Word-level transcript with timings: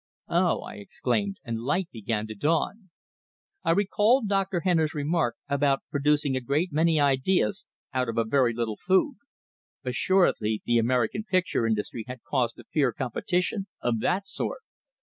"Oh!" 0.29 0.61
I 0.61 0.77
exclaimed, 0.77 1.37
and 1.43 1.61
light 1.61 1.87
began 1.91 2.25
to 2.25 2.33
dawn. 2.33 2.89
I 3.63 3.69
recalled 3.69 4.27
Dr. 4.27 4.61
Henner's 4.61 4.95
remark 4.95 5.35
about 5.47 5.83
producing 5.91 6.35
a 6.35 6.41
great 6.41 6.73
many 6.73 6.99
ideas 6.99 7.67
out 7.93 8.09
of 8.09 8.17
a 8.17 8.23
very 8.23 8.51
little 8.55 8.77
food; 8.77 9.17
assuredly, 9.83 10.63
the 10.65 10.79
American 10.79 11.23
picture 11.23 11.67
industry 11.67 12.05
had 12.07 12.23
cause 12.23 12.51
to 12.53 12.63
fear 12.73 12.91
competition 12.93 13.67
of 13.79 13.99
that 13.99 14.25
sort! 14.25 14.61